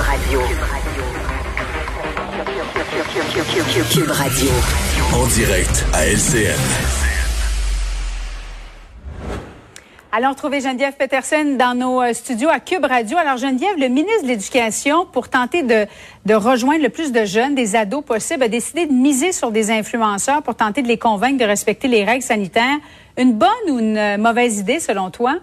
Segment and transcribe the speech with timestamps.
[0.00, 0.40] Radio.
[3.92, 4.50] Cube Radio.
[5.12, 6.56] En direct à LCN.
[10.12, 13.18] Allons retrouver Geneviève Peterson dans nos euh, studios à Cube Radio.
[13.18, 15.86] Alors Geneviève, le ministre de l'Éducation, pour tenter de,
[16.24, 19.70] de rejoindre le plus de jeunes, des ados possibles, a décidé de miser sur des
[19.70, 22.78] influenceurs pour tenter de les convaincre de respecter les règles sanitaires.
[23.18, 25.38] Une bonne ou une euh, mauvaise idée selon toi?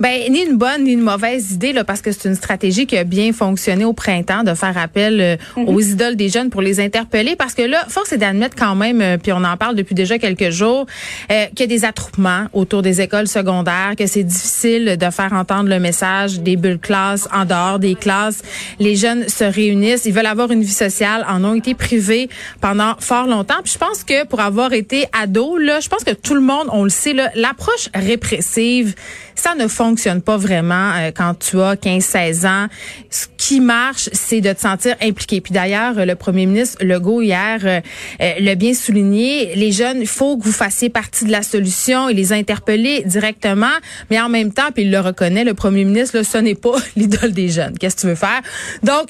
[0.00, 2.96] Ben ni une bonne ni une mauvaise idée là parce que c'est une stratégie qui
[2.96, 5.68] a bien fonctionné au printemps de faire appel euh, mhm.
[5.68, 9.00] aux idoles des jeunes pour les interpeller parce que là force est d'admettre quand même
[9.00, 10.86] euh, puis on en parle depuis déjà quelques jours
[11.30, 15.32] euh, qu'il y a des attroupements autour des écoles secondaires que c'est difficile de faire
[15.32, 18.42] entendre le message des bulles classes en dehors des classes
[18.80, 22.28] les jeunes se réunissent ils veulent avoir une vie sociale en ont été privés
[22.60, 26.12] pendant fort longtemps puis je pense que pour avoir été ado là je pense que
[26.12, 28.94] tout le monde on le sait là l'approche répressive
[29.34, 32.66] ça ne fonctionne pas vraiment euh, quand tu as 15-16 ans.
[33.10, 35.40] Ce qui marche, c'est de te sentir impliqué.
[35.40, 37.80] Puis d'ailleurs, le premier ministre Legault hier euh,
[38.20, 39.54] euh, l'a bien souligné.
[39.54, 43.66] Les jeunes, il faut que vous fassiez partie de la solution et les interpeller directement.
[44.10, 46.76] Mais en même temps, puis il le reconnaît, le premier ministre, là, ce n'est pas
[46.96, 47.76] l'idole des jeunes.
[47.78, 48.40] Qu'est-ce que tu veux faire?
[48.82, 49.08] Donc,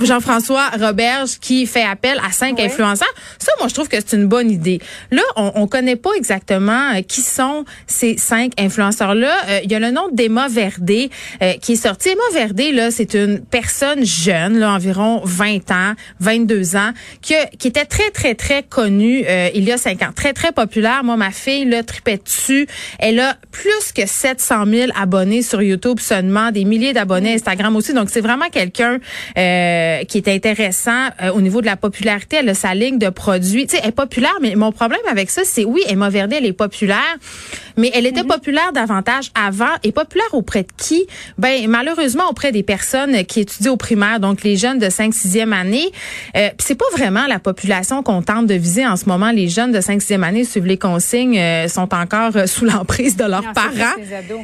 [0.00, 3.12] Jean-François Roberge qui fait appel à cinq influenceurs.
[3.38, 4.80] Ça, moi, je trouve que c'est une bonne idée.
[5.10, 9.34] Là, on, on connaît pas exactement qui sont ces cinq influenceurs-là?
[9.48, 11.10] Euh, il y a le nom d'Emma Verdé
[11.42, 12.10] euh, qui est sorti.
[12.10, 16.92] Emma Verdé, là, c'est une personne jeune, là, environ 20 ans, 22 ans,
[17.22, 20.10] qui, qui était très, très, très connue euh, il y a 5 ans.
[20.14, 21.02] Très, très populaire.
[21.02, 22.66] Moi, ma fille, là, tripait dessus.
[22.98, 27.94] Elle a plus que 700 000 abonnés sur YouTube seulement, des milliers d'abonnés Instagram aussi.
[27.94, 28.98] Donc, c'est vraiment quelqu'un
[29.34, 32.38] qui est intéressant au niveau de la popularité.
[32.40, 33.66] Elle a sa ligne de produits.
[33.66, 36.46] Tu sais, elle est populaire, mais mon problème avec ça, c'est oui, Emma Verdé, elle
[36.46, 37.16] est populaire, 啊！
[37.78, 38.26] Mais elle était mm-hmm.
[38.26, 41.06] populaire davantage avant est populaire auprès de qui?
[41.38, 45.52] Ben, malheureusement, auprès des personnes qui étudient au primaire, donc les jeunes de 5 6e
[45.52, 45.90] année.
[46.36, 49.30] Euh, c'est pas vraiment la population qu'on tente de viser en ce moment.
[49.30, 53.16] Les jeunes de 5 6e année suivent les consignes, euh, sont encore euh, sous l'emprise
[53.16, 53.94] de leurs parents.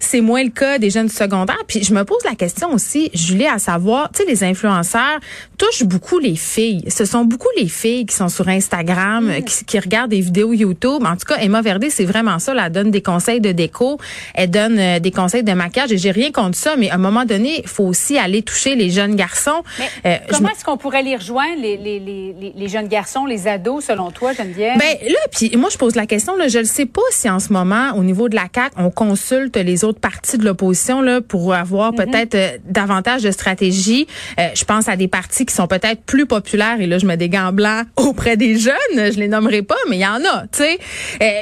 [0.00, 1.58] C'est moins le cas des jeunes du secondaire.
[1.66, 5.20] Puis je me pose la question aussi, Julie, à savoir, tu sais, les influenceurs
[5.56, 6.84] touchent beaucoup les filles.
[6.88, 9.42] Ce sont beaucoup les filles qui sont sur Instagram, mm.
[9.44, 11.04] qui, qui, regardent des vidéos YouTube.
[11.04, 12.54] En tout cas, Emma Verdé, c'est vraiment ça.
[12.56, 13.98] Elle donne des conseils de déco.
[14.34, 16.98] Elle donne euh, des conseils de maquillage et j'ai rien contre ça, mais à un
[16.98, 19.62] moment donné, il faut aussi aller toucher les jeunes garçons.
[20.06, 23.84] Euh, comment est-ce qu'on pourrait les rejoindre, les, les, les, les, jeunes garçons, les ados,
[23.84, 24.78] selon toi, Geneviève?
[24.78, 27.38] Ben là, puis moi, je pose la question, là, je ne sais pas si en
[27.38, 31.20] ce moment, au niveau de la CAQ, on consulte les autres partis de l'opposition là
[31.20, 31.96] pour avoir mhm.
[31.96, 34.06] peut-être euh, davantage de stratégie.
[34.38, 37.28] je pense à des partis qui sont peut-être plus populaires, et là, je mets des
[37.28, 40.62] gants blancs auprès des jeunes, je les nommerai pas, mais il y en a, tu
[40.62, 40.78] sais.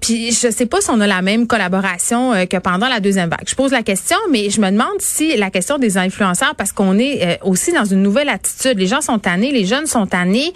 [0.00, 3.54] puis je sais pas si on a la même collaboration que pendant la deuxième je
[3.54, 7.24] pose la question, mais je me demande si la question des influenceurs, parce qu'on est
[7.24, 8.78] euh, aussi dans une nouvelle attitude.
[8.78, 10.52] Les gens sont tannés, les jeunes sont tannés.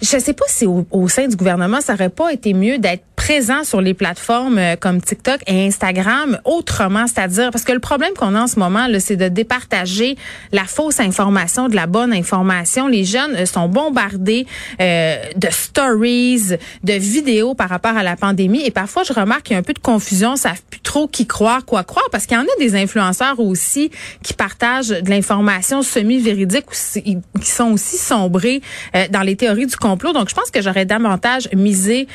[0.00, 2.78] Je ne sais pas si au, au, sein du gouvernement, ça aurait pas été mieux
[2.78, 7.80] d'être présent sur les plateformes euh, comme TikTok et Instagram autrement, c'est-à-dire parce que le
[7.80, 10.16] problème qu'on a en ce moment, c'est de départager
[10.52, 12.86] la fausse information de la bonne information.
[12.86, 14.46] Les jeunes euh, sont bombardés
[14.80, 19.54] euh, de stories, de vidéos par rapport à la pandémie et parfois je remarque qu'il
[19.54, 22.36] y a un peu de confusion, savent plus trop qui croire, quoi croire parce qu'il
[22.36, 23.90] y en a des influenceurs aussi
[24.22, 28.62] qui partagent de l'information semi-véridique qui sont aussi sombrés
[29.10, 30.12] dans les théories du complot.
[30.12, 32.06] Donc je pense que j'aurais davantage misé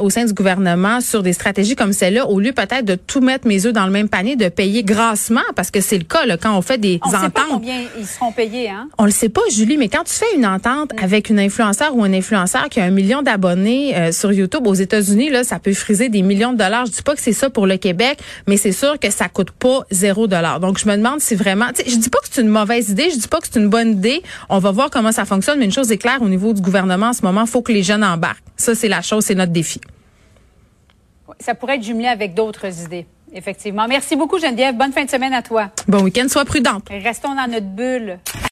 [0.00, 0.49] au sein du gouvernement
[1.00, 3.92] sur des stratégies comme celle-là, au lieu peut-être de tout mettre mes œufs dans le
[3.92, 7.00] même panier, de payer grassement, parce que c'est le cas là, quand on fait des
[7.04, 7.22] on ententes.
[7.22, 8.88] Sait pas combien ils seront payés, hein?
[8.98, 11.04] On le sait pas, Julie, mais quand tu fais une entente mm.
[11.04, 14.74] avec une influenceur ou un influenceur qui a un million d'abonnés euh, sur YouTube aux
[14.74, 16.86] États-Unis, là, ça peut friser des millions de dollars.
[16.86, 19.50] Je dis pas que c'est ça pour le Québec, mais c'est sûr que ça coûte
[19.50, 20.60] pas zéro dollar.
[20.60, 23.18] Donc je me demande si vraiment, je dis pas que c'est une mauvaise idée, je
[23.18, 24.22] dis pas que c'est une bonne idée.
[24.48, 27.08] On va voir comment ça fonctionne, mais une chose est claire au niveau du gouvernement
[27.08, 28.42] en ce moment, faut que les jeunes embarquent.
[28.56, 29.80] Ça, c'est la chose, c'est notre défi
[31.38, 33.06] ça pourrait être jumelé avec d'autres idées.
[33.32, 33.86] Effectivement.
[33.88, 34.76] Merci beaucoup, Geneviève.
[34.76, 35.70] Bonne fin de semaine à toi.
[35.86, 36.26] Bon week-end.
[36.28, 36.88] Sois prudente.
[36.90, 38.18] Restons dans notre bulle.